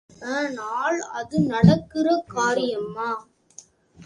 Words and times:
ஆனால் 0.29 0.97
அது 1.11 1.39
நடக்கிற 1.45 2.07
காரியமா? 2.27 3.09